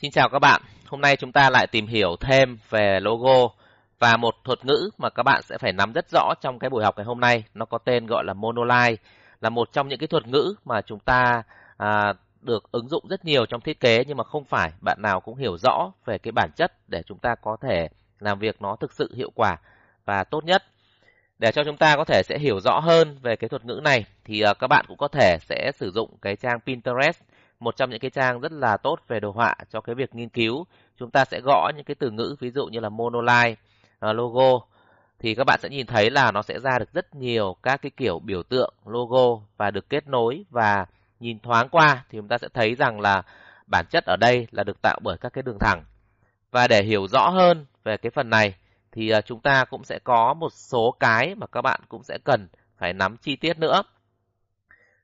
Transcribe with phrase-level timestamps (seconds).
[0.00, 3.48] Xin chào các bạn, hôm nay chúng ta lại tìm hiểu thêm về logo
[3.98, 6.84] và một thuật ngữ mà các bạn sẽ phải nắm rất rõ trong cái buổi
[6.84, 7.44] học ngày hôm nay.
[7.54, 8.96] Nó có tên gọi là monoline,
[9.40, 11.42] là một trong những cái thuật ngữ mà chúng ta
[11.76, 15.20] à, được ứng dụng rất nhiều trong thiết kế nhưng mà không phải bạn nào
[15.20, 17.88] cũng hiểu rõ về cái bản chất để chúng ta có thể
[18.18, 19.56] làm việc nó thực sự hiệu quả
[20.04, 20.62] và tốt nhất.
[21.38, 24.04] Để cho chúng ta có thể sẽ hiểu rõ hơn về cái thuật ngữ này
[24.24, 27.20] thì à, các bạn cũng có thể sẽ sử dụng cái trang Pinterest
[27.60, 30.28] một trong những cái trang rất là tốt về đồ họa cho cái việc nghiên
[30.28, 30.66] cứu.
[30.98, 33.54] Chúng ta sẽ gõ những cái từ ngữ ví dụ như là monoline,
[33.98, 34.66] ờ, logo
[35.18, 37.90] thì các bạn sẽ nhìn thấy là nó sẽ ra được rất nhiều các cái
[37.96, 40.86] kiểu biểu tượng logo và được kết nối và
[41.20, 43.22] nhìn thoáng qua thì chúng ta sẽ thấy rằng là
[43.66, 45.84] bản chất ở đây là được tạo bởi các cái đường thẳng.
[46.50, 48.54] Và để hiểu rõ hơn về cái phần này
[48.92, 52.18] thì ờ, chúng ta cũng sẽ có một số cái mà các bạn cũng sẽ
[52.24, 52.48] cần
[52.78, 53.82] phải nắm chi tiết nữa.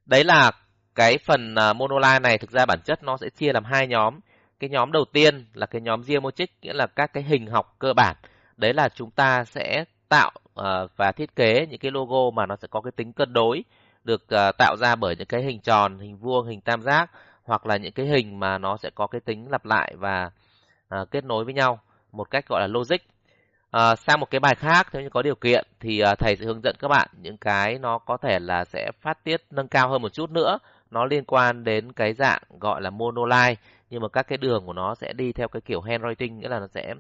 [0.07, 0.53] Đấy là
[0.97, 4.21] cái phần uh, monoline này thực ra bản chất nó sẽ chia làm hai nhóm.
[4.61, 7.93] Cái nhóm đầu tiên là cái nhóm geometric nghĩa là các cái hình học cơ
[7.93, 8.17] bản.
[8.57, 10.31] Đấy là chúng ta sẽ tạo
[10.61, 10.65] uh,
[10.97, 13.65] và thiết kế những cái logo mà nó sẽ có cái tính cân đối
[14.05, 17.11] được à, tạo ra bởi những cái hình tròn, hình vuông, hình tam giác
[17.45, 20.31] hoặc là những cái hình mà nó sẽ có cái tính lặp lại và
[21.11, 21.81] kết nối với nhau
[22.13, 22.97] một cách gọi là logic
[23.77, 26.45] Uh, sang một cái bài khác nếu như có điều kiện thì uh, thầy sẽ
[26.45, 29.89] hướng dẫn các bạn những cái nó có thể là sẽ phát tiết nâng cao
[29.89, 30.59] hơn một chút nữa.
[30.91, 33.55] Nó liên quan đến cái dạng gọi là monoline
[33.91, 36.61] nhưng mà các cái đường của nó sẽ đi theo cái kiểu handwriting nghĩa là
[36.61, 36.95] nó sẽ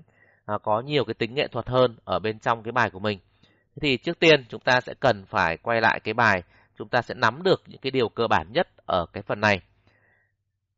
[0.47, 3.19] à, có nhiều cái tính nghệ thuật hơn ở bên trong cái bài của mình.
[3.43, 6.43] Thế thì trước tiên chúng ta sẽ cần phải quay lại cái bài,
[6.78, 9.61] chúng ta sẽ nắm được những cái điều cơ bản nhất ở cái phần này.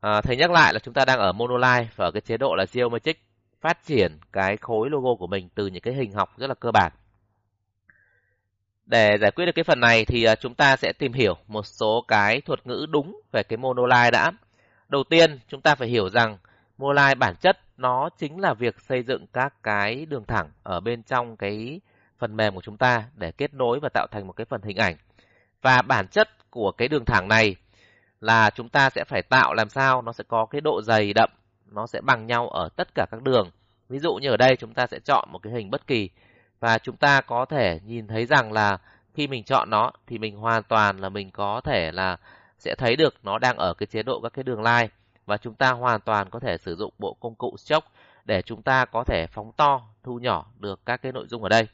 [0.00, 2.55] À, thầy nhắc lại là chúng ta đang ở monoline và ở cái chế độ
[2.55, 3.22] là geometric
[3.61, 6.70] phát triển cái khối logo của mình từ những cái hình học rất là cơ
[6.70, 6.93] bản.
[8.89, 11.67] Để giải quyết được cái phần này thì à, chúng ta sẽ tìm hiểu một
[11.67, 14.33] số cái thuật ngữ đúng về cái monoline đã.
[14.89, 16.39] Đầu tiên, chúng ta phải hiểu rằng
[16.78, 21.03] monoline bản chất nó chính là việc xây dựng các cái đường thẳng ở bên
[21.03, 21.81] trong cái
[22.19, 24.77] phần mềm của chúng ta để kết nối và tạo thành một cái phần hình
[24.77, 24.97] ảnh.
[25.62, 27.56] Và bản chất của cái đường thẳng này
[28.20, 31.31] là chúng ta sẽ phải tạo làm sao nó sẽ có cái độ dày đậm
[31.66, 33.50] nó sẽ bằng nhau ở tất cả các đường.
[33.88, 36.10] Ví dụ như ở đây chúng ta sẽ chọn một cái hình bất kỳ
[36.60, 38.78] và chúng ta có thể nhìn thấy rằng là
[39.14, 42.16] khi mình chọn nó thì mình hoàn toàn là mình có thể là
[42.58, 44.88] sẽ thấy được nó đang ở cái chế độ các cái đường line
[45.26, 47.88] và chúng ta hoàn toàn có thể sử dụng bộ công cụ stroke
[48.24, 51.48] để chúng ta có thể phóng to, thu nhỏ được các cái nội dung ở
[51.48, 51.69] đây.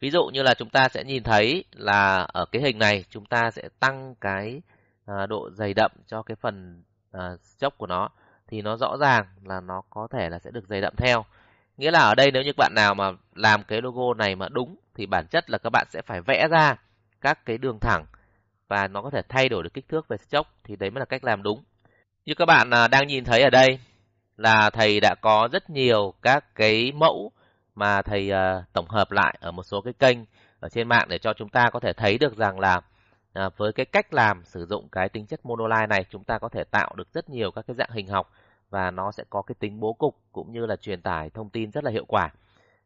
[0.00, 3.26] Ví dụ như là chúng ta sẽ nhìn thấy là ở cái hình này chúng
[3.26, 4.62] ta sẽ tăng cái
[5.06, 6.82] à, độ dày đậm cho cái phần
[7.12, 8.08] à, uh, stroke của nó
[8.46, 11.24] thì nó rõ ràng là nó có thể là sẽ được dày đậm theo.
[11.76, 14.76] Nghĩa là ở đây nếu như bạn nào mà làm cái logo này mà đúng,
[14.94, 16.76] thì bản chất là các bạn sẽ phải vẽ ra
[17.20, 18.04] các cái đường thẳng
[18.68, 21.04] và nó có thể thay đổi được kích thước về chốc thì đấy mới là
[21.04, 21.62] cách làm đúng.
[22.26, 23.78] Như các bạn à, đang nhìn thấy ở đây
[24.36, 27.32] là thầy đã có rất nhiều các cái mẫu
[27.74, 30.18] mà thầy à, tổng hợp lại ở một số cái kênh
[30.60, 32.80] ở trên mạng để cho chúng ta có thể thấy được rằng là
[33.32, 36.48] à, với cái cách làm sử dụng cái tính chất monoline này, chúng ta có
[36.48, 38.32] thể tạo được rất nhiều các cái dạng hình học
[38.72, 41.70] và nó sẽ có cái tính bố cục cũng như là truyền tải thông tin
[41.70, 42.30] rất là hiệu quả.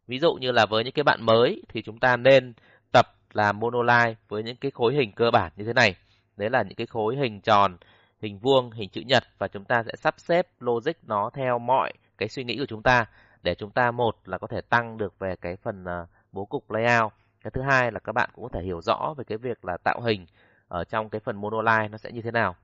[0.06, 2.52] Ví dụ như là với những cái bạn mới thì chúng ta nên
[2.92, 5.94] tập làm monoline với những cái khối hình cơ bản như thế này.
[6.36, 7.76] Đấy là những cái khối hình tròn,
[8.20, 11.92] hình vuông, hình chữ nhật và chúng ta sẽ sắp xếp logic nó theo mọi
[12.18, 13.06] cái suy nghĩ của chúng ta
[13.42, 16.70] để chúng ta một là có thể tăng được về cái phần ờ, bố cục
[16.70, 17.12] layout.
[17.42, 19.76] Cái thứ hai là các bạn cũng có thể hiểu rõ về cái việc là
[19.76, 20.26] tạo hình
[20.68, 22.56] ở trong cái phần monoline nó sẽ như thế nào.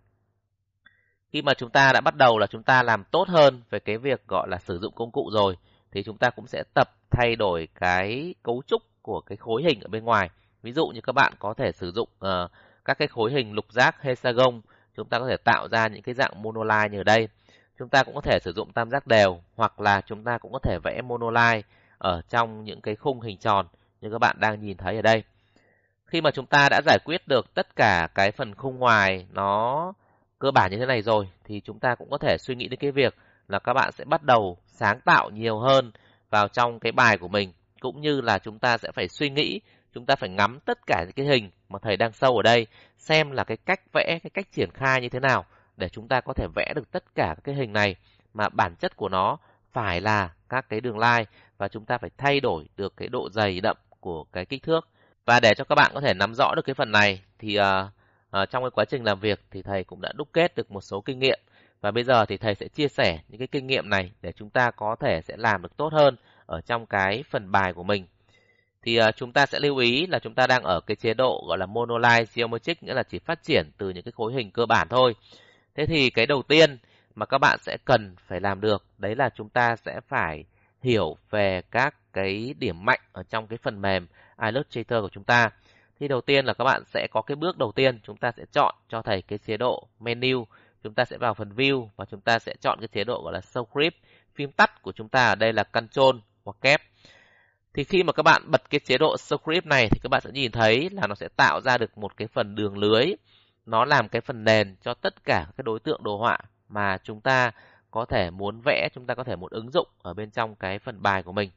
[1.33, 3.99] Khi mà chúng ta đã bắt đầu là chúng ta làm tốt hơn về cái
[3.99, 5.57] việc gọi là sử dụng công cụ rồi
[5.93, 9.81] thì chúng ta cũng sẽ tập thay đổi cái cấu trúc của cái khối hình
[9.81, 10.31] ở bên ngoài.
[10.63, 12.51] Ví dụ như các bạn có thể sử dụng uh,
[12.85, 14.61] các cái khối hình lục giác hexagon,
[14.97, 17.29] chúng ta có thể tạo ra những cái dạng monoline như ở đây.
[17.79, 20.53] Chúng ta cũng có thể sử dụng tam giác đều hoặc là chúng ta cũng
[20.53, 21.63] có thể vẽ monoline
[21.99, 23.67] ở trong những cái khung hình tròn
[24.01, 25.23] như các bạn đang nhìn thấy ở đây.
[26.07, 29.93] Khi mà chúng ta đã giải quyết được tất cả cái phần khung ngoài nó
[30.43, 32.81] cơ bản như thế này rồi thì chúng ta cũng có thể suy nghĩ đến
[32.81, 33.15] cái việc
[33.49, 35.93] là các bạn sẽ bắt đầu sáng tạo nhiều hơn
[36.31, 39.61] vào trong cái bài của mình cũng như là chúng ta sẽ phải suy nghĩ
[39.95, 42.67] chúng ta phải ngắm tất cả những cái hình mà thầy đang sâu ở đây
[42.97, 45.45] xem là cái cách vẽ cái cách triển khai như thế nào
[45.77, 47.97] để chúng ta có thể vẽ được tất cả các cái hình này
[48.35, 49.39] mà bản chất của nó
[49.73, 51.25] phải là các cái đường line
[51.59, 54.89] và chúng ta phải thay đổi được cái độ dày đậm của cái kích thước.
[55.27, 57.65] Và để cho các bạn có thể nắm rõ được cái phần này thì uh,
[58.33, 60.81] à, trong cái quá trình làm việc thì thầy cũng đã đúc kết được một
[60.81, 61.39] số kinh nghiệm
[61.81, 64.51] và bây giờ thì thầy sẽ chia sẻ những cái kinh nghiệm này để chúng
[64.51, 68.07] ta có thể sẽ làm được tốt hơn ở trong cái phần bài của mình.
[68.83, 71.45] Thì à, chúng ta sẽ lưu ý là chúng ta đang ở cái chế độ
[71.49, 74.67] gọi là monoline geometric nghĩa là chỉ phát triển từ những cái khối hình cơ
[74.67, 75.15] bản thôi.
[75.75, 76.79] Thế thì cái đầu tiên
[77.15, 80.45] mà các bạn sẽ cần phải làm được đấy là chúng ta sẽ phải
[80.83, 84.07] hiểu về các cái điểm mạnh ở trong cái phần mềm
[84.43, 85.51] Illustrator của chúng ta.
[86.01, 88.45] Thì đầu tiên là các bạn sẽ có cái bước đầu tiên chúng ta sẽ
[88.53, 90.47] chọn cho thầy cái chế độ menu,
[90.83, 93.33] chúng ta sẽ vào phần view và chúng ta sẽ chọn cái chế độ gọi
[93.33, 93.95] là show clip
[94.35, 96.81] Phím tắt của chúng ta ở đây là control hoặc kép.
[97.75, 100.21] Thì khi mà các bạn bật cái chế độ show clip này thì các bạn
[100.25, 103.15] sẽ nhìn thấy là nó sẽ tạo ra được một cái phần đường lưới.
[103.67, 107.21] Nó làm cái phần nền cho tất cả các đối tượng đồ họa mà chúng
[107.21, 107.53] ta
[107.91, 110.79] có thể muốn vẽ, chúng ta có thể muốn ứng dụng ở bên trong cái
[110.79, 111.51] phần bài của mình.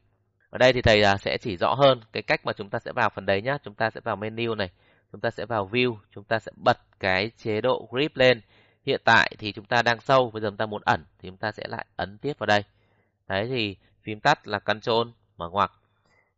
[0.56, 2.92] Ở đây thì thầy à, sẽ chỉ rõ hơn cái cách mà chúng ta sẽ
[2.92, 3.56] vào phần đấy nhé.
[3.62, 4.70] Chúng ta sẽ vào menu này,
[5.12, 8.40] chúng ta sẽ vào view, chúng ta sẽ bật cái chế độ grip lên.
[8.86, 11.36] Hiện tại thì chúng ta đang sâu, bây giờ chúng ta muốn ẩn thì chúng
[11.36, 12.64] ta sẽ lại ấn tiếp vào đây.
[13.28, 14.92] Đấy thì phím tắt là Ctrl
[15.36, 15.72] mở ngoặc.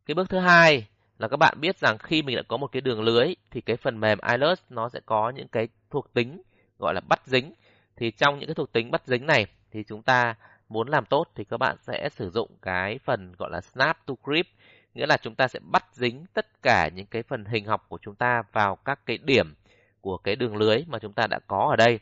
[0.06, 0.86] Cái bước thứ hai
[1.18, 3.76] là các bạn biết rằng khi mình đã có một cái đường lưới thì cái
[3.76, 6.42] phần mềm Ilus nó sẽ có những cái thuộc tính
[6.78, 7.52] gọi là bắt dính.
[7.96, 10.34] Thì trong những cái thuộc tính bắt dính này thì chúng ta
[10.68, 14.14] muốn làm tốt thì các bạn sẽ sử dụng cái phần gọi là snap to
[14.24, 14.46] grip,
[14.94, 17.98] nghĩa là chúng ta sẽ bắt dính tất cả những cái phần hình học của
[18.02, 19.54] chúng ta vào các cái điểm
[20.00, 22.00] của cái đường lưới mà chúng ta đã có ở đây.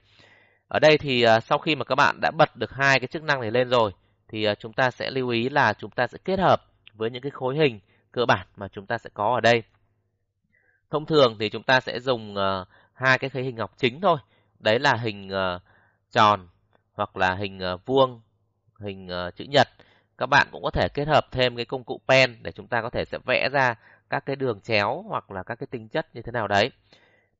[0.68, 3.22] Ở đây thì à, sau khi mà các bạn đã bật được hai cái chức
[3.22, 3.92] năng này lên rồi,
[4.28, 6.62] thì à, chúng ta sẽ lưu ý là chúng ta sẽ kết hợp
[6.94, 7.80] với những cái khối hình
[8.12, 9.62] cơ bản mà chúng ta sẽ có ở đây.
[10.90, 14.18] Thông thường thì chúng ta sẽ dùng à, hai cái khối hình học chính thôi.
[14.58, 15.30] Đấy là hình
[16.10, 16.48] tròn
[16.94, 18.20] hoặc là hình vuông
[18.78, 19.68] hình uh, chữ nhật.
[20.18, 22.82] Các bạn cũng có thể kết hợp thêm cái công cụ pen để chúng ta
[22.82, 23.74] có thể sẽ vẽ ra
[24.10, 26.70] các cái đường chéo hoặc là các cái tính chất như thế nào đấy.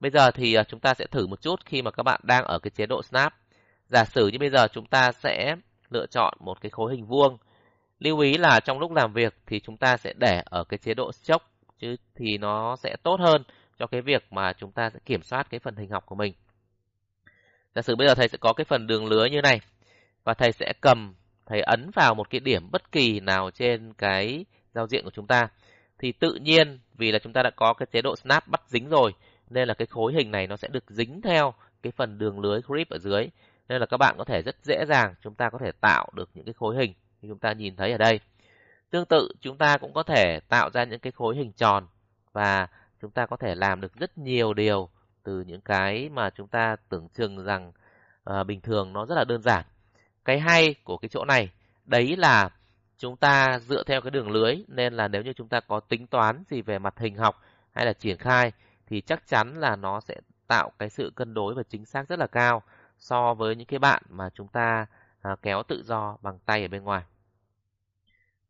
[0.01, 2.45] Bây giờ thì uh, chúng ta sẽ thử một chút khi mà các bạn đang
[2.45, 3.35] ở cái chế độ snap.
[3.89, 5.57] Giả sử như bây giờ chúng ta sẽ
[5.91, 7.39] lựa chọn một cái khối hình vuông.
[7.99, 10.95] Lưu ý là trong lúc làm việc thì chúng ta sẽ để ở cái chế
[10.95, 13.43] độ chốc chứ thì nó sẽ tốt hơn
[13.79, 16.33] cho cái việc mà chúng ta sẽ kiểm soát cái phần hình học của mình.
[17.75, 19.61] Giả sử bây giờ thầy sẽ có cái phần đường lứa như này
[20.25, 21.15] và thầy sẽ cầm
[21.47, 24.45] thầy ấn vào một cái điểm bất kỳ nào trên cái
[24.75, 25.49] giao diện của chúng ta
[25.99, 28.89] thì tự nhiên vì là chúng ta đã có cái chế độ snap bắt dính
[28.89, 29.15] rồi
[29.51, 32.61] nên là cái khối hình này nó sẽ được dính theo cái phần đường lưới
[32.67, 33.29] grip ở dưới.
[33.69, 36.31] Nên là các bạn có thể rất dễ dàng chúng ta có thể tạo được
[36.35, 38.21] những cái khối hình như chúng ta nhìn thấy ở đây.
[38.91, 41.87] Tương tự chúng ta cũng có thể tạo ra những cái khối hình tròn
[42.33, 42.69] và
[43.03, 44.89] chúng ta có thể làm được rất nhiều điều
[45.23, 47.73] từ những cái mà chúng ta tưởng chừng rằng
[48.31, 49.65] uh, bình thường nó rất là đơn giản
[50.27, 51.51] cái hay của cái chỗ này
[51.85, 52.49] đấy là
[52.99, 56.07] chúng ta dựa theo cái đường lưới nên là nếu như chúng ta có tính
[56.07, 57.43] toán gì về mặt hình học
[57.73, 58.53] hay là triển khai
[58.87, 60.15] thì chắc chắn là nó sẽ
[60.47, 62.63] tạo cái sự cân đối và chính xác rất là cao
[62.99, 64.87] so với những cái bạn mà chúng ta
[65.23, 67.03] à, kéo tự do bằng tay ở bên ngoài.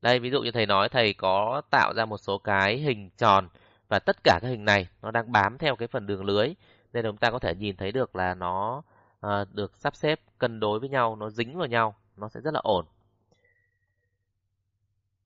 [0.03, 3.49] Đây ví dụ như thầy nói thầy có tạo ra một số cái hình tròn
[3.89, 6.55] và tất cả các hình này nó đang bám theo cái phần đường lưới
[6.93, 8.83] nên chúng ta có thể nhìn thấy được là nó
[9.21, 12.55] à, được sắp xếp cân đối với nhau, nó dính vào nhau, nó sẽ rất
[12.55, 12.87] là ổn.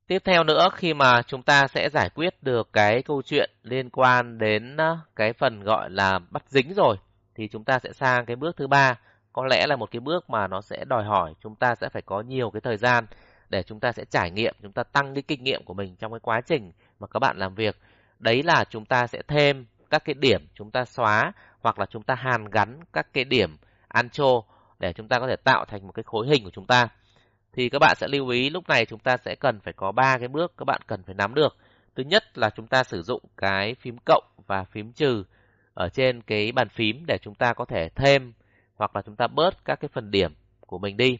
[0.07, 3.91] Tiếp theo nữa khi mà chúng ta sẽ giải quyết được cái câu chuyện liên
[3.91, 6.97] quan đến à, cái phần gọi là bắt dính rồi
[7.35, 8.99] thì chúng ta sẽ sang cái bước thứ ba
[9.33, 12.03] có lẽ là một cái bước mà nó sẽ đòi hỏi chúng ta sẽ phải
[12.03, 13.07] có nhiều cái thời gian
[13.49, 16.13] để chúng ta sẽ trải nghiệm chúng ta tăng cái kinh nghiệm của mình trong
[16.13, 17.77] cái quá trình mà các bạn làm việc
[18.19, 22.03] đấy là chúng ta sẽ thêm các cái điểm chúng ta xóa hoặc là chúng
[22.03, 23.57] ta hàn gắn các cái điểm
[23.91, 24.43] ancho
[24.79, 26.89] để chúng ta có thể tạo thành một cái khối hình của chúng ta.
[27.53, 30.19] Thì các bạn sẽ lưu ý lúc này chúng ta sẽ cần phải có ba
[30.19, 31.57] cái bước các bạn cần phải nắm được.
[31.97, 35.25] Thứ nhất là chúng ta sử dụng cái phím cộng và phím trừ
[35.75, 38.33] ở trên cái bàn phím để chúng ta có thể thêm
[38.75, 41.19] hoặc là chúng ta bớt các cái phần điểm của mình đi.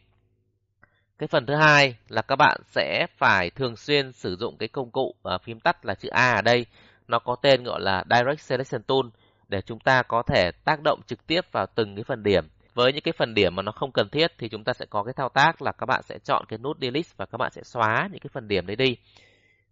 [1.19, 4.91] Cái phần thứ hai là các bạn sẽ phải thường xuyên sử dụng cái công
[4.91, 6.67] cụ à, phím tắt là chữ A ở đây.
[7.09, 9.07] Nó có tên gọi là Direct Selection Tool
[9.49, 12.93] để chúng ta có thể tác động trực tiếp vào từng cái phần điểm với
[12.93, 15.15] những cái phần điểm mà nó không cần thiết thì chúng ta sẽ có cái
[15.15, 18.09] thao tác là các bạn sẽ chọn cái nút delete và các bạn sẽ xóa
[18.13, 18.97] những cái phần điểm đấy đi.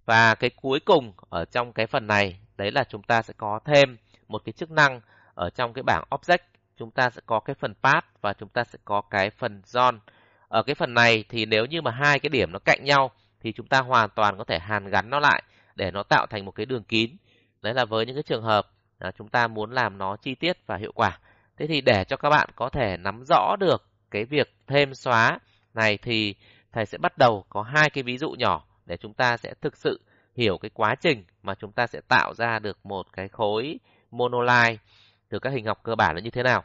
[0.07, 3.61] Và cái cuối cùng ở trong cái phần này, đấy là chúng ta sẽ có
[3.65, 3.97] thêm
[4.29, 5.01] một cái chức năng
[5.35, 6.39] ở trong cái bảng object
[6.79, 9.99] chúng ta sẽ có cái phần path và chúng ta sẽ có cái phần zone.
[10.49, 13.53] Ở cái phần này thì nếu như mà hai cái điểm nó cạnh nhau thì
[13.53, 15.43] chúng ta hoàn toàn có thể hàn gắn nó lại
[15.75, 17.17] để nó tạo thành một cái đường kín.
[17.63, 18.67] Đấy là với những cái trường hợp
[18.99, 21.19] à, chúng ta muốn làm nó chi tiết và hiệu quả.
[21.59, 25.39] Thế thì để cho các bạn có thể nắm rõ được cái việc thêm xóa
[25.75, 26.35] này thì
[26.73, 29.77] thầy sẽ bắt đầu có hai cái ví dụ nhỏ để chúng ta sẽ thực
[29.77, 30.01] sự
[30.37, 33.79] hiểu cái quá trình mà chúng ta sẽ tạo ra được một cái khối
[34.11, 34.77] monoline
[35.29, 36.65] từ các hình học cơ bản là như thế nào.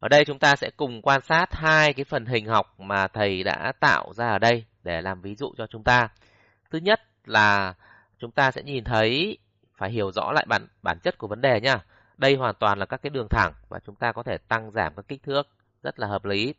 [0.00, 3.42] Ở đây chúng ta sẽ cùng quan sát hai cái phần hình học mà thầy
[3.42, 6.08] đã tạo ra ở đây để làm ví dụ cho chúng ta.
[6.70, 7.74] Thứ nhất là
[8.18, 9.38] chúng ta sẽ nhìn thấy,
[9.76, 11.78] phải hiểu rõ lại bản bản chất của vấn đề nhá.
[12.20, 14.94] Đây hoàn toàn là các cái đường thẳng và chúng ta có thể tăng giảm
[14.96, 15.48] các kích thước
[15.82, 16.54] rất là hợp lý.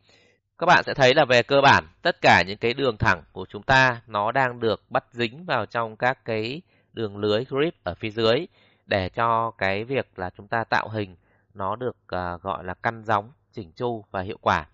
[0.57, 3.45] các bạn sẽ thấy là về cơ bản tất cả những cái đường thẳng của
[3.49, 6.61] chúng ta nó đang được bắt dính vào trong các cái
[6.93, 8.47] đường lưới grip ở phía dưới
[8.85, 11.15] để cho cái việc là chúng ta tạo hình
[11.53, 14.67] nó được uh, gọi là căn gióng, chỉnh chu và hiệu quả.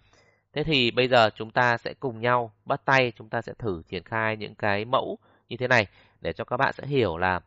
[0.53, 3.81] Thế thì bây giờ chúng ta sẽ cùng nhau bắt tay, chúng ta sẽ thử
[3.89, 5.17] triển khai những cái mẫu
[5.49, 5.87] như thế này
[6.21, 7.39] để cho các bạn sẽ hiểu là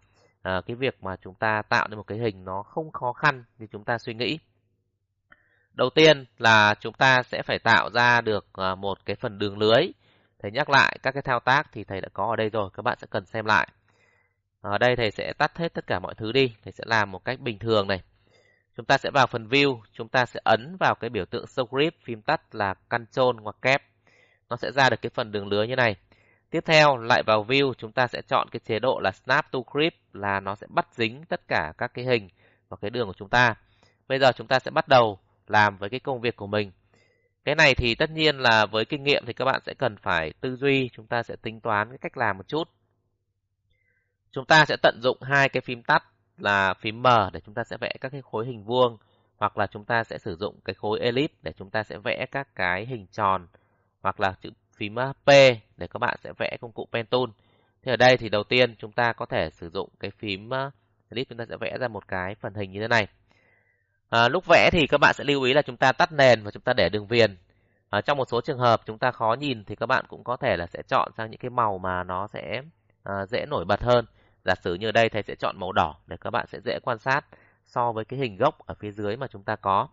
[0.43, 3.45] à, cái việc mà chúng ta tạo nên một cái hình nó không khó khăn
[3.59, 4.39] như chúng ta suy nghĩ.
[5.75, 9.59] Đầu tiên là chúng ta sẽ phải tạo ra được ờ, một cái phần đường
[9.59, 9.87] lưới.
[10.39, 12.83] Thầy nhắc lại các cái thao tác thì thầy đã có ở đây rồi, các
[12.83, 13.69] bạn sẽ cần xem lại.
[14.61, 17.25] Ở đây thầy sẽ tắt hết tất cả mọi thứ đi, thầy sẽ làm một
[17.25, 18.03] cách bình thường này.
[18.77, 21.91] Chúng ta sẽ vào phần View, chúng ta sẽ ấn vào cái biểu tượng Show
[22.05, 23.83] phím tắt là Ctrl hoặc Kép.
[24.49, 25.97] Nó sẽ ra được cái phần đường lưới như này.
[26.51, 29.59] Tiếp theo, lại vào View, chúng ta sẽ chọn cái chế độ là Snap to
[29.73, 32.29] Grip, là nó sẽ bắt dính tất cả các cái hình
[32.69, 33.55] và cái đường của chúng ta.
[34.09, 36.71] Bây giờ chúng ta sẽ bắt đầu làm với cái công việc của mình.
[37.45, 40.33] Cái này thì tất nhiên là với kinh nghiệm thì các bạn sẽ cần phải
[40.41, 42.69] tư duy, chúng ta sẽ tính toán cái cách làm một chút.
[44.33, 46.05] Chúng ta sẽ tận dụng hai cái phím tắt
[46.39, 48.99] là phím M để chúng ta sẽ vẽ các cái khối hình vuông
[49.37, 52.27] hoặc là chúng ta sẽ sử dụng cái khối ellipse để chúng ta sẽ vẽ
[52.31, 53.47] các cái hình tròn
[54.03, 54.95] hoặc là chữ phím
[55.25, 55.31] P
[55.77, 57.25] để các bạn sẽ vẽ công cụ pen tool.
[57.83, 60.51] Thì ở đây thì đầu tiên chúng ta có thể sử dụng cái phím
[61.11, 63.07] clip chúng ta sẽ vẽ ra một cái phần hình như thế này.
[64.11, 66.51] À, lúc vẽ thì các bạn sẽ lưu ý là chúng ta tắt nền và
[66.51, 67.37] chúng ta để đường viền.
[67.91, 70.37] À, trong một số trường hợp chúng ta khó nhìn thì các bạn cũng có
[70.37, 72.63] thể là sẽ chọn sang những cái màu mà nó sẽ
[73.03, 74.05] à, dễ nổi bật hơn.
[74.45, 76.79] Giả sử như ở đây thầy sẽ chọn màu đỏ để các bạn sẽ dễ
[76.83, 77.27] quan sát
[77.67, 79.89] so với cái hình gốc ở phía dưới mà chúng ta có.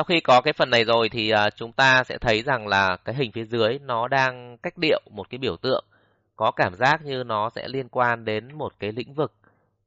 [0.00, 2.96] Sau khi có cái phần này rồi thì uh, chúng ta sẽ thấy rằng là
[3.04, 5.84] cái hình phía dưới nó đang cách điệu một cái biểu tượng.
[6.36, 9.32] Có cảm giác như nó sẽ liên quan đến một cái lĩnh vực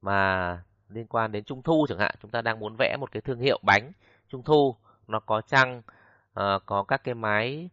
[0.02, 2.14] mà liên quan đến trung thu chẳng hạn.
[2.22, 3.92] Chúng ta đang muốn vẽ một cái thương hiệu bánh
[4.28, 4.76] trung thu.
[5.08, 5.82] Nó có trăng
[6.40, 7.68] uh, có các cái mái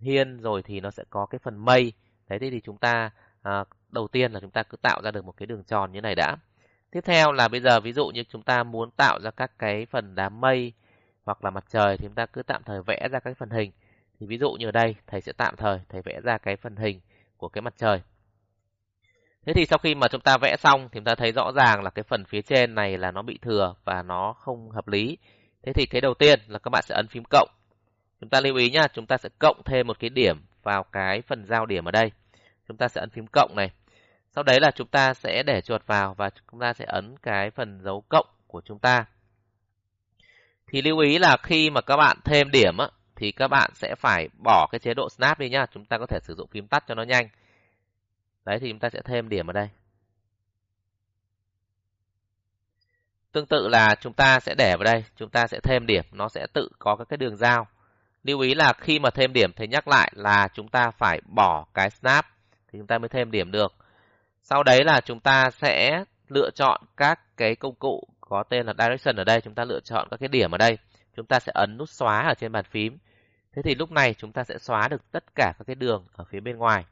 [0.00, 1.92] hiên rồi thì nó sẽ có cái phần mây.
[2.28, 3.10] Thế thì chúng ta
[3.48, 6.00] uh, đầu tiên là chúng ta cứ tạo ra được một cái đường tròn như
[6.00, 6.36] này đã.
[6.90, 9.86] Tiếp theo là bây giờ ví dụ như chúng ta muốn tạo ra các cái
[9.86, 10.72] phần đám mây
[11.28, 13.70] hoặc là mặt trời thì chúng ta cứ tạm thời vẽ ra các phần hình
[14.20, 16.76] thì ví dụ như ở đây thầy sẽ tạm thời thầy vẽ ra cái phần
[16.76, 17.00] hình
[17.36, 18.00] của cái mặt trời
[19.46, 21.82] Thế thì sau khi mà chúng ta vẽ xong thì chúng ta thấy rõ ràng
[21.82, 25.18] là cái phần phía trên này là nó bị thừa và nó không hợp lý.
[25.62, 27.48] Thế thì cái đầu tiên là các bạn sẽ ấn phím cộng.
[28.20, 31.22] Chúng ta lưu ý nhá, chúng ta sẽ cộng thêm một cái điểm vào cái
[31.22, 32.10] phần giao điểm ở đây.
[32.68, 33.70] Chúng ta sẽ ấn phím cộng này.
[34.34, 37.50] Sau đấy là chúng ta sẽ để chuột vào và chúng ta sẽ ấn cái
[37.50, 39.04] phần dấu cộng của chúng ta.
[40.68, 43.94] Thì lưu ý là khi mà các bạn thêm điểm á, thì các bạn sẽ
[43.94, 45.66] phải bỏ cái chế độ snap đi nhá.
[45.72, 47.28] Chúng ta có thể sử dụng phím tắt cho nó nhanh.
[48.44, 49.68] Đấy thì chúng ta sẽ thêm điểm ở đây.
[53.32, 56.28] Tương tự là chúng ta sẽ để vào đây, chúng ta sẽ thêm điểm, nó
[56.28, 57.66] sẽ tự có các cái đường giao.
[58.24, 61.66] Lưu ý là khi mà thêm điểm thì nhắc lại là chúng ta phải bỏ
[61.74, 62.26] cái snap
[62.72, 63.74] thì chúng ta mới thêm điểm được.
[64.42, 68.74] Sau đấy là chúng ta sẽ lựa chọn các cái công cụ có tên là
[68.78, 70.78] direction ở đây, chúng ta lựa chọn các cái điểm ở đây.
[71.16, 72.98] Chúng ta sẽ ấn nút xóa ở trên bàn phím.
[73.52, 76.24] Thế thì lúc này chúng ta sẽ xóa được tất cả các cái đường ở
[76.24, 76.84] phía bên ngoài.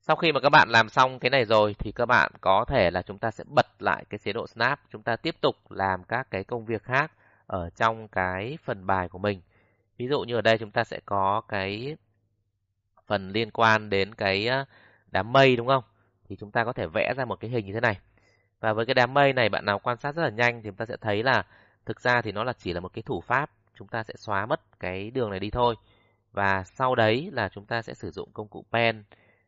[0.00, 2.90] Sau khi mà các bạn làm xong cái này rồi thì các bạn có thể
[2.90, 4.80] là chúng ta sẽ bật lại cái chế độ Snap.
[4.90, 7.12] Chúng ta tiếp tục làm các cái công việc khác
[7.46, 9.40] ở trong cái phần bài của mình.
[9.98, 11.96] Ví dụ như ở đây chúng ta sẽ có cái
[13.06, 14.64] phần liên quan đến cái à,
[15.10, 15.84] đám mây đúng không?
[16.28, 17.98] Thì chúng ta có thể vẽ ra một cái hình như thế này.
[18.62, 20.76] Và với cái đám mây này bạn nào quan sát rất là nhanh thì chúng
[20.76, 21.46] ta sẽ thấy là
[21.86, 23.50] thực ra thì nó là chỉ là một cái thủ pháp.
[23.74, 25.74] Chúng ta sẽ xóa mất cái đường này đi thôi.
[26.32, 29.04] Và sau đấy là chúng ta sẽ sử dụng công cụ pen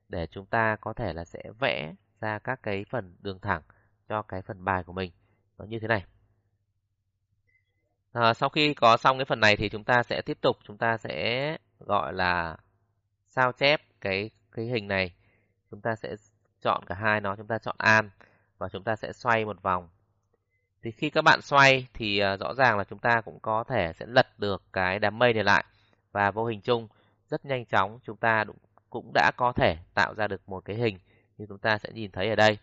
[0.08, 3.62] để chúng ta có thể là sẽ vẽ ra các cái phần đường thẳng
[4.08, 5.10] cho cái phần bài của mình
[5.58, 6.04] nó như thế này.
[8.12, 10.78] À, sau khi có xong cái phần này thì chúng ta sẽ tiếp tục chúng
[10.78, 12.56] ta sẽ gọi là
[13.28, 15.12] sao chép cái cái hình này.
[15.70, 16.16] Chúng ta sẽ
[16.62, 18.10] chọn cả hai nó, chúng ta chọn an
[18.64, 19.88] và chúng ta sẽ xoay một vòng.
[20.82, 23.92] Thì khi các bạn xoay thì à, rõ ràng là chúng ta cũng có thể
[23.92, 25.64] sẽ lật được cái đám mây này lại
[26.12, 26.88] và vô hình chung,
[27.30, 28.44] rất nhanh chóng chúng ta
[28.90, 30.98] cũng đã có thể tạo ra được một cái hình
[31.38, 32.58] như chúng ta sẽ nhìn thấy ở đây.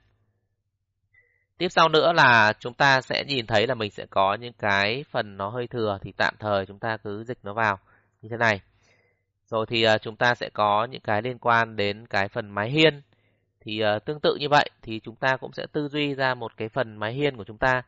[1.58, 5.06] Tiếp sau nữa là chúng ta sẽ nhìn thấy là mình sẽ có những cái
[5.12, 7.80] phần nó hơi thừa thì tạm thời chúng ta cứ dịch nó vào
[8.22, 8.62] như thế này.
[9.46, 12.70] Rồi thì à, chúng ta sẽ có những cái liên quan đến cái phần mái
[12.70, 13.02] hiên.
[13.62, 16.58] Thì uh, tương tự như vậy thì chúng ta cũng sẽ tư duy ra một
[16.58, 17.82] cái phần mái hiên của chúng ta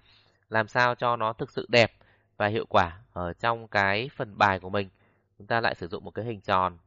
[0.50, 1.92] làm sao cho nó thực sự đẹp
[2.38, 4.90] và hiệu quả ở trong cái phần bài của mình.
[5.38, 6.78] Chúng ta lại sử dụng một cái hình tròn.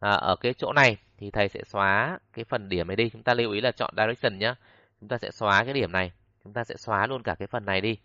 [0.00, 3.10] À, ở cái chỗ này thì thầy sẽ xóa cái phần điểm này đi.
[3.10, 4.54] Chúng ta lưu ý là chọn direction nhé
[5.00, 6.12] chúng ta sẽ xóa cái điểm này.
[6.44, 7.98] Chúng ta sẽ xóa luôn cả cái phần này đi.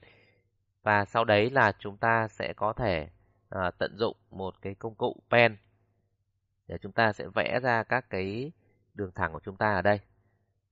[0.83, 3.07] Và sau đấy là chúng ta sẽ có thể
[3.49, 5.57] à, tận dụng một cái công cụ pen
[6.67, 8.51] để chúng ta sẽ vẽ ra các cái
[8.95, 9.99] đường thẳng của chúng ta ở đây.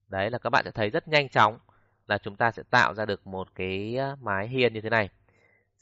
[0.08, 1.58] Đấy là các bạn sẽ thấy rất nhanh chóng
[2.06, 5.08] là chúng ta sẽ tạo ra được một cái mái hiên như thế này.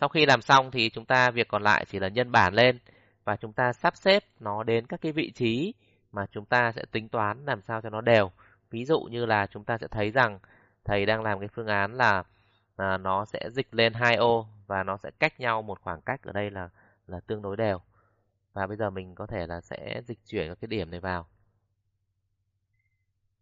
[0.00, 2.78] Sau khi làm xong thì chúng ta việc còn lại chỉ là nhân bản lên
[3.24, 5.74] và chúng ta sắp xếp nó đến các cái vị trí
[6.12, 8.30] mà chúng ta sẽ tính toán làm sao cho nó đều.
[8.70, 10.38] Ví dụ như là chúng ta sẽ thấy rằng
[10.84, 12.24] thầy đang làm cái phương án là
[12.76, 16.22] à, nó sẽ dịch lên hai ô và nó sẽ cách nhau một khoảng cách
[16.22, 16.68] ở đây là
[17.06, 17.78] là tương đối đều.
[18.52, 21.26] Và bây giờ mình có thể là sẽ dịch chuyển các cái điểm này vào.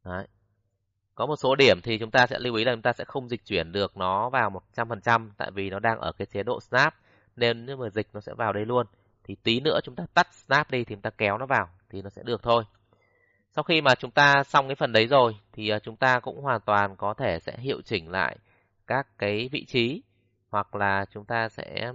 [0.05, 0.27] Đấy.
[1.15, 3.29] Có một số điểm thì chúng ta sẽ lưu ý là chúng ta sẽ không
[3.29, 6.95] dịch chuyển được nó vào 100% tại vì nó đang ở cái chế độ snap
[7.37, 8.87] nên nếu mà dịch nó sẽ vào đây luôn.
[9.25, 12.03] Thì tí nữa chúng ta tắt snap đi thì chúng ta kéo nó vào thì
[12.03, 12.65] nó sẽ được thôi.
[13.51, 16.43] Sau khi mà chúng ta xong cái phần đấy rồi thì ờ, chúng ta cũng
[16.43, 18.37] hoàn toàn có thể sẽ hiệu chỉnh lại
[18.87, 20.03] các cái vị trí
[20.51, 21.93] hoặc là chúng ta sẽ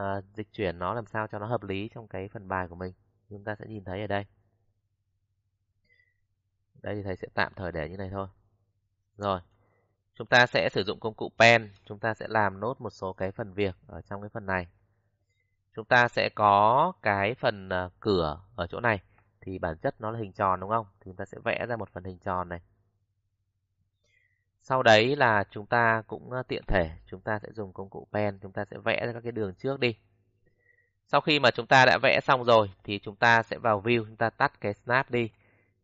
[0.00, 2.74] uh, dịch chuyển nó làm sao cho nó hợp lý trong cái phần bài của
[2.74, 2.92] mình.
[3.30, 4.24] Chúng ta sẽ nhìn thấy ở đây.
[6.82, 8.26] Đây thì thầy sẽ tạm thời để như này thôi.
[9.16, 9.40] Rồi.
[10.14, 13.12] Chúng ta sẽ sử dụng công cụ pen, chúng ta sẽ làm nốt một số
[13.12, 14.66] cái phần việc ở trong cái phần này.
[15.76, 19.00] Chúng ta sẽ có cái phần ờ, cửa ở chỗ này
[19.40, 20.86] thì bản chất nó là hình tròn đúng không?
[21.00, 22.60] Thì chúng ta sẽ vẽ ra một phần hình tròn này.
[24.62, 28.06] Sau đấy là chúng ta cũng ờ, tiện thể, chúng ta sẽ dùng công cụ
[28.12, 29.96] pen, chúng ta sẽ vẽ ra các cái đường trước đi.
[31.06, 34.04] Sau khi mà chúng ta đã vẽ xong rồi thì chúng ta sẽ vào view,
[34.04, 35.30] chúng ta tắt cái snap đi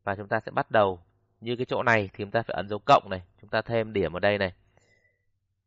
[0.09, 1.01] và chúng ta sẽ bắt đầu
[1.41, 3.93] như cái chỗ này thì chúng ta phải ấn dấu cộng này, chúng ta thêm
[3.93, 4.53] điểm ở đây này.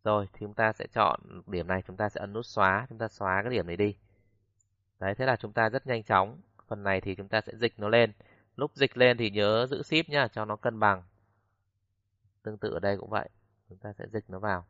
[0.04, 2.98] Rồi thì chúng ta sẽ chọn điểm này, chúng ta sẽ ấn nút xóa, chúng
[2.98, 3.96] ta xóa cái điểm này đi.
[5.00, 6.42] Đấy, thế là chúng ta rất nhanh chóng.
[6.68, 8.14] Phần này thì chúng ta sẽ dịch nó lên.
[8.56, 11.04] Lúc dịch lên thì nhớ giữ ship nhá, cho nó cân bằng.
[12.44, 13.30] Tương tự ở đây cũng vậy.
[13.70, 14.66] Chúng ta sẽ dịch nó vào.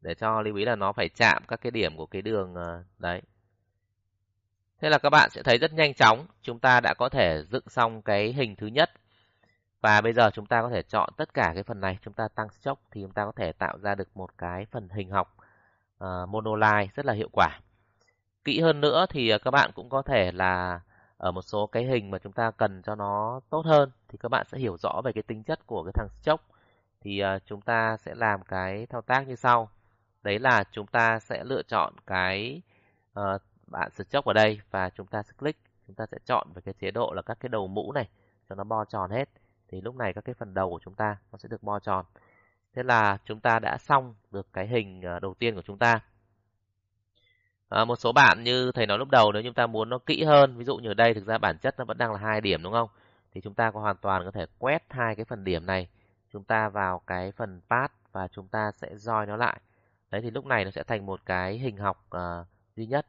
[0.00, 2.84] Để cho lưu ý là nó phải chạm các cái điểm của cái đường ờ,
[2.98, 3.22] đấy.
[4.82, 7.68] Thế là các bạn sẽ thấy rất nhanh chóng, chúng ta đã có thể dựng
[7.68, 8.90] xong cái hình thứ nhất.
[9.80, 12.28] Và bây giờ chúng ta có thể chọn tất cả cái phần này, chúng ta
[12.28, 15.36] tăng stroke thì chúng ta có thể tạo ra được một cái phần hình học
[16.04, 17.60] uh, monoline rất là hiệu quả.
[18.44, 20.80] Kỹ hơn nữa thì ờ, các bạn cũng có thể là
[21.16, 24.28] ở một số cái hình mà chúng ta cần cho nó tốt hơn thì các
[24.28, 26.44] bạn sẽ hiểu rõ về cái tính chất của cái thằng stroke.
[27.00, 29.68] Thì uh, chúng ta sẽ làm cái thao tác như sau.
[30.22, 32.62] Đấy là chúng ta sẽ lựa chọn cái
[33.20, 36.62] uh, bạn stroke vào đây và chúng ta sẽ click chúng ta sẽ chọn về
[36.64, 38.08] cái chế độ là các cái đầu mũ này
[38.48, 39.28] cho nó bo tròn hết.
[39.68, 42.04] Thì lúc này các cái phần đầu của chúng ta nó sẽ được bo tròn.
[42.74, 46.00] Thế là chúng ta đã xong được cái hình ờ, đầu tiên của chúng ta.
[47.68, 50.24] À, một số bạn như thầy nói lúc đầu nếu chúng ta muốn nó kỹ
[50.24, 52.40] hơn ví dụ như ở đây thực ra bản chất nó vẫn đang là hai
[52.40, 52.88] điểm đúng không?
[53.34, 55.88] Thì chúng ta có hoàn toàn có thể quét hai cái phần điểm này
[56.32, 59.60] chúng ta vào cái phần path và chúng ta sẽ join nó lại.
[60.10, 63.06] Đấy thì lúc này nó sẽ thành một cái hình học uh, duy nhất.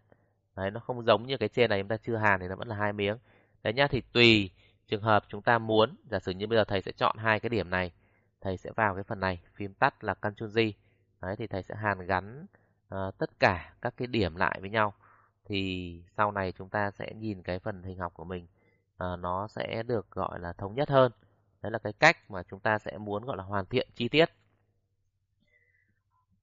[0.56, 2.68] Đấy, nó không giống như cái trên này chúng ta chưa hàn thì nó vẫn
[2.68, 3.18] là hai miếng.
[3.63, 4.52] Đấy nhá, thì tùy
[4.88, 7.50] trường hợp chúng ta muốn, giả sử như bây giờ thầy sẽ chọn hai cái
[7.50, 7.92] điểm này,
[8.42, 10.60] thầy sẽ vào cái phần này, phím tắt là Ctrl G.
[11.22, 12.46] Đấy thì thầy sẽ hàn gắn
[12.96, 14.94] uh, tất cả các cái điểm lại với nhau.
[15.46, 18.48] Thì sau này chúng ta sẽ nhìn cái phần hình học của mình
[19.04, 21.12] uh, nó sẽ được gọi là thống nhất hơn.
[21.62, 24.30] Đấy là cái cách mà chúng ta sẽ muốn gọi là hoàn thiện chi tiết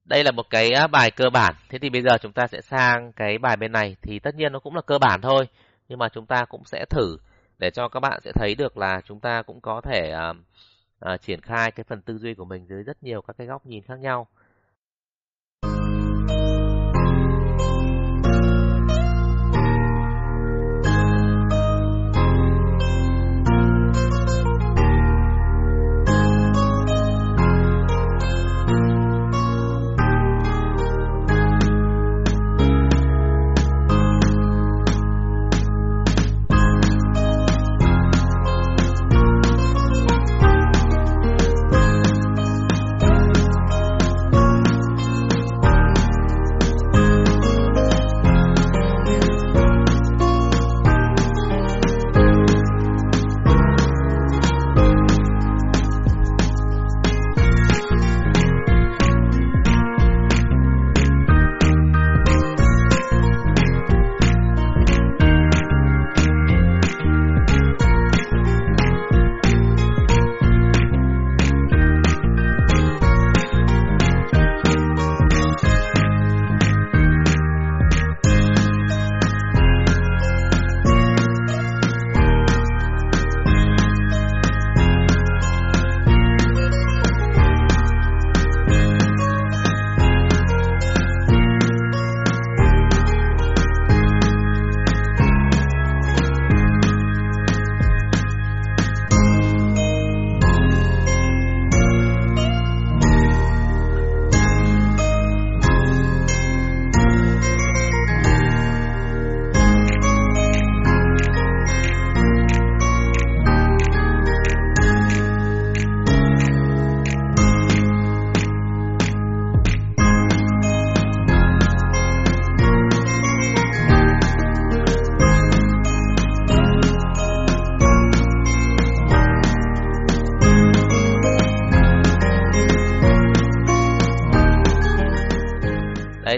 [0.05, 1.55] đây là một cái bài cơ bản.
[1.69, 4.53] Thế thì bây giờ chúng ta sẽ sang cái bài bên này thì tất nhiên
[4.53, 5.47] nó cũng là cơ bản thôi,
[5.89, 7.17] nhưng mà chúng ta cũng sẽ thử
[7.59, 10.37] để cho các bạn sẽ thấy được là chúng ta cũng có thể uh,
[11.13, 13.65] uh, triển khai cái phần tư duy của mình dưới rất nhiều các cái góc
[13.65, 14.27] nhìn khác nhau.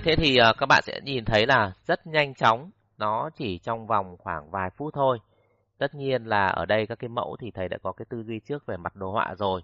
[0.02, 3.88] Thế thì uh, các bạn sẽ nhìn thấy là rất nhanh chóng, nó chỉ trong
[3.88, 5.20] vòng khoảng vài phút thôi.
[5.78, 8.40] Tất nhiên là ở đây các cái mẫu thì thầy đã có cái tư duy
[8.40, 9.62] trước về mặt đồ họa rồi.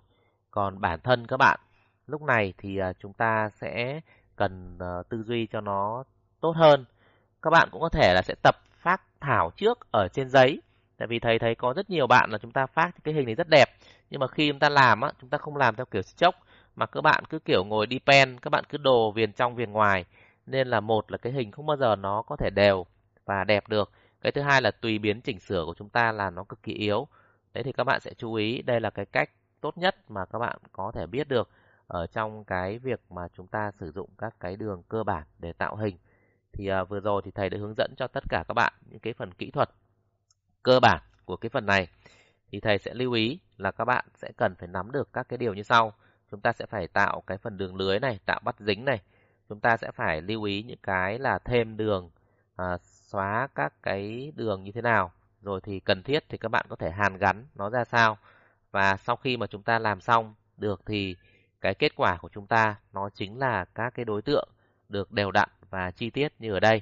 [0.52, 1.60] Còn bản thân các bạn,
[2.08, 4.00] lúc này thì uh, chúng ta sẽ
[4.36, 6.04] cần uh, tư duy cho nó
[6.42, 6.86] tốt hơn.
[7.42, 10.62] Các bạn cũng có thể là sẽ tập phát thảo trước ở trên giấy.
[10.98, 13.36] Tại vì thầy thấy có rất nhiều bạn là chúng ta phát cái hình này
[13.36, 13.70] rất đẹp.
[14.10, 16.40] Nhưng mà khi chúng ta làm á, chúng ta không làm theo kiểu stroke
[16.76, 19.72] mà các bạn cứ kiểu ngồi đi pen, các bạn cứ đồ viền trong viền
[19.72, 20.06] ngoài.
[20.50, 22.86] Nên là một là cái hình không bao giờ nó có thể đều
[23.26, 23.92] và đẹp được.
[24.22, 26.74] Cái thứ hai là tùy biến chỉnh sửa của chúng ta là nó cực kỳ
[26.74, 27.08] yếu.
[27.54, 29.30] Đấy thì các bạn sẽ chú ý, đây là cái cách
[29.62, 31.50] tốt nhất mà các bạn có thể biết được
[31.88, 35.54] ở trong cái việc mà chúng ta sử dụng các cái đường cơ bản để
[35.54, 35.98] tạo hình.
[36.52, 39.00] Thì à, vừa rồi thì thầy đã hướng dẫn cho tất cả các bạn những
[39.00, 39.70] cái phần kỹ thuật
[40.64, 41.88] cơ bản của cái phần này.
[42.52, 45.38] Thì thầy sẽ lưu ý là các bạn sẽ cần phải nắm được các cái
[45.38, 45.94] điều như sau.
[46.32, 49.02] Chúng ta sẽ phải tạo cái phần đường lưới này, tạo bắt dính này.
[49.50, 52.10] Chúng ta sẽ phải lưu ý những cái là thêm đường,
[52.56, 55.12] à, xóa các cái đường như thế nào.
[55.42, 58.18] Rồi thì cần thiết thì các bạn có thể hàn gắn nó ra sao.
[58.72, 61.16] Và sau khi mà chúng ta làm xong được thì
[61.62, 64.50] cái kết quả của chúng ta nó chính là các cái đối tượng
[64.90, 66.82] được đều đặn và chi tiết như ở đây.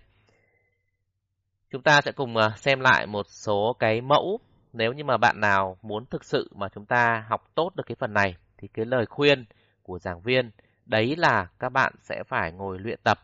[1.69, 4.39] Chúng ta sẽ cùng à, xem lại một số cái mẫu
[4.73, 7.95] nếu như mà bạn nào muốn thực sự mà chúng ta học tốt được cái
[7.99, 9.45] phần này thì cái lời khuyên
[9.83, 10.51] của giảng viên
[10.87, 13.19] đấy là các bạn sẽ phải ngồi luyện tập.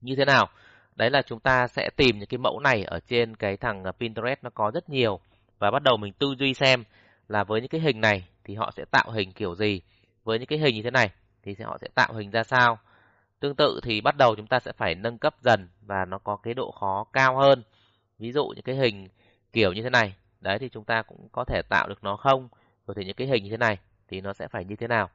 [0.00, 0.48] Như thế nào?
[0.96, 4.42] Đấy là chúng ta sẽ tìm những cái mẫu này ở trên cái thằng Pinterest
[4.42, 5.20] nó có rất nhiều
[5.58, 6.84] và bắt đầu mình tư duy xem
[7.28, 9.80] là với những cái hình này thì họ sẽ tạo hình kiểu gì,
[10.24, 11.10] với những cái hình như thế này
[11.42, 12.78] thì họ sẽ tạo hình ra sao.
[13.40, 16.36] Tương tự thì bắt đầu chúng ta sẽ phải nâng cấp dần và nó có
[16.36, 17.62] cái độ khó cao hơn.
[18.18, 19.08] Ví dụ những cái hình
[19.52, 22.48] kiểu như thế này, đấy thì chúng ta cũng có thể tạo được nó không?
[22.86, 25.10] Rồi thì những cái hình như thế này thì nó sẽ phải như thế nào?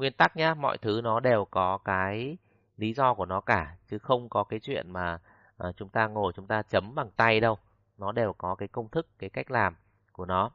[0.00, 2.36] Nguyên tắc nhá, mọi thứ nó đều có cái
[2.76, 5.18] lý do của nó cả chứ không có cái chuyện mà
[5.58, 7.58] à, chúng ta ngồi chúng ta chấm bằng tay đâu.
[7.98, 9.74] Nó đều có cái công thức, cái cách làm
[10.12, 10.50] của nó.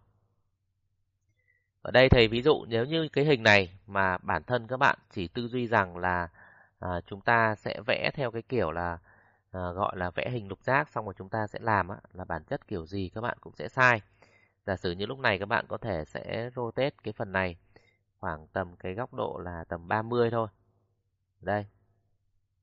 [1.82, 4.98] Ở đây thầy ví dụ nếu như cái hình này mà bản thân các bạn
[5.12, 6.28] chỉ tư duy rằng là
[6.80, 8.98] à, chúng ta sẽ vẽ theo cái kiểu là
[9.52, 12.26] à, gọi là vẽ hình lục giác xong rồi chúng ta sẽ làm á, là
[12.26, 14.02] bản chất kiểu gì các bạn cũng sẽ sai.
[14.66, 17.56] Giả sử như lúc này các bạn có thể sẽ rotate cái phần này
[18.26, 20.48] khoảng tầm cái góc độ là tầm 30 thôi.
[21.42, 21.66] Đây.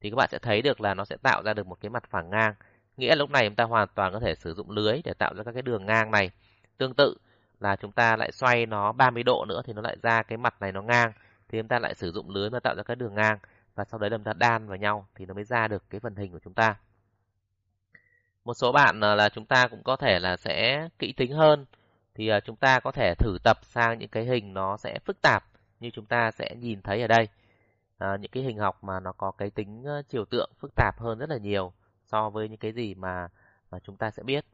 [0.01, 2.05] Thì các bạn sẽ thấy được là nó sẽ tạo ra được một cái mặt
[2.11, 2.55] phẳng ngang.
[2.96, 5.42] Nghĩa lúc này chúng ta hoàn toàn có thể sử dụng lưới để tạo ra
[5.44, 6.31] các cái đường ngang này.
[6.79, 7.16] Tương tự
[7.61, 10.61] là chúng ta lại xoay nó 30 độ nữa thì nó lại ra cái mặt
[10.61, 11.12] này nó ngang.
[11.48, 13.38] Thì chúng ta lại sử dụng lưới mà tạo ra cái đường ngang
[13.75, 16.01] và sau đấy là chúng ta đan vào nhau thì nó mới ra được cái
[16.01, 16.77] phần hình của chúng ta.
[18.44, 21.66] Một số bạn ờ, là chúng ta cũng có thể là sẽ kỹ tính hơn
[22.14, 25.22] thì ờ, chúng ta có thể thử tập sang những cái hình nó sẽ phức
[25.22, 25.51] tạp
[25.83, 27.29] như chúng ta sẽ nhìn thấy ở đây.
[27.99, 31.18] À, những cái hình học mà nó có cái tính chiều tượng phức tạp hơn
[31.18, 31.73] rất là nhiều
[32.07, 33.29] so với những cái gì mà
[33.71, 34.45] mà chúng ta sẽ biết.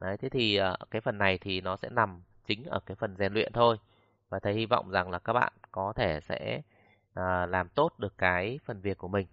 [0.00, 3.16] Đấy, thế thì ờ, cái phần này thì nó sẽ nằm chính ở cái phần
[3.16, 3.76] rèn luyện thôi.
[4.28, 6.62] Và thầy hy vọng rằng là các bạn có thể sẽ
[7.14, 9.26] à, làm tốt được cái phần việc của mình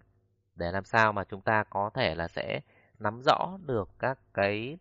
[0.56, 2.60] để làm sao mà chúng ta có thể là sẽ
[2.98, 4.78] nắm rõ được các cái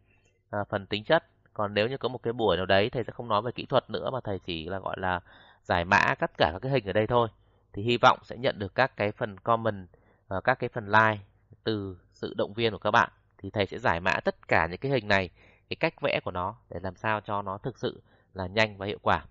[0.49, 3.11] à, phần tính chất còn nếu như có một cái buổi nào đấy thầy sẽ
[3.11, 5.19] không nói về kỹ thuật nữa mà thầy chỉ là gọi là
[5.63, 7.27] giải mã tất cả các cái hình ở đây thôi,
[7.73, 9.87] thì hy vọng sẽ nhận được các cái phần comment
[10.27, 11.19] ờ, các cái phần like
[11.63, 14.79] từ sự động viên của các bạn thì thầy sẽ giải mã tất cả những
[14.79, 15.29] cái hình này,
[15.69, 18.01] cái cách vẽ của nó để làm sao cho nó thực sự
[18.33, 19.25] là nhanh và hiệu quả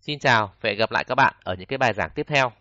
[0.00, 2.52] Xin chào và hẹn gặp lại các bạn ở những cái bài giảng tiếp theo.